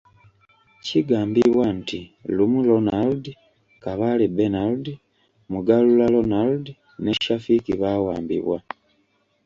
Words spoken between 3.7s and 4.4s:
Kabaale